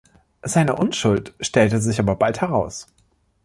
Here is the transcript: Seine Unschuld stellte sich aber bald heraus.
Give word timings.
Seine 0.41 0.77
Unschuld 0.77 1.35
stellte 1.41 1.79
sich 1.79 1.99
aber 1.99 2.15
bald 2.15 2.41
heraus. 2.41 2.87